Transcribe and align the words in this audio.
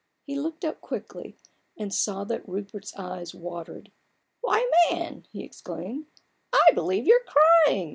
He 0.25 0.35
looked 0.39 0.65
up 0.65 0.81
quickly 0.81 1.37
and 1.77 1.93
saw 1.93 2.23
that 2.23 2.49
Rupert's 2.49 2.95
eyes 2.95 3.35
watered. 3.35 3.91
"Why, 4.39 4.67
man," 4.89 5.27
he 5.31 5.43
exclaimed," 5.43 6.07
I 6.51 6.71
believe 6.73 7.05
you're 7.05 7.23
crying 7.25 7.89